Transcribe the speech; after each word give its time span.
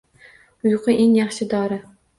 Uyqu– 0.69 0.97
eng 1.05 1.15
yaxshi 1.21 1.51
dori. 1.57 1.83